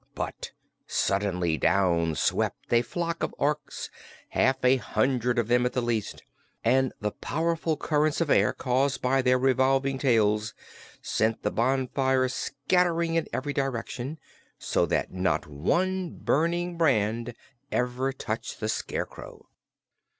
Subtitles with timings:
[0.15, 0.51] But
[0.87, 3.91] suddenly down swept a flock of Orks,
[4.29, 6.23] half a hundred of them at the least,
[6.63, 10.55] and the powerful currents of air caused by their revolving tails
[11.03, 14.17] sent the bonfire scattering in every direction,
[14.57, 17.35] so that not one burning brand
[17.71, 19.45] ever touched the Scarecrow.